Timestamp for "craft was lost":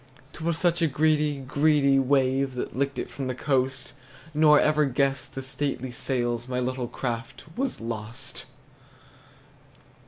6.87-8.45